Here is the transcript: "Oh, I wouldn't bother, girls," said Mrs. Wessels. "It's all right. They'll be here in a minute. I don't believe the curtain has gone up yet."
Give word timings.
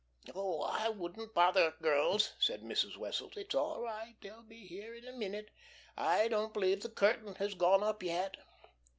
"Oh, 0.33 0.63
I 0.63 0.89
wouldn't 0.89 1.35
bother, 1.35 1.75
girls," 1.79 2.33
said 2.39 2.63
Mrs. 2.63 2.97
Wessels. 2.97 3.33
"It's 3.37 3.53
all 3.53 3.83
right. 3.83 4.15
They'll 4.19 4.41
be 4.41 4.65
here 4.65 4.95
in 4.95 5.07
a 5.07 5.11
minute. 5.11 5.51
I 5.95 6.27
don't 6.27 6.55
believe 6.55 6.81
the 6.81 6.89
curtain 6.89 7.35
has 7.35 7.53
gone 7.53 7.83
up 7.83 8.01
yet." 8.01 8.37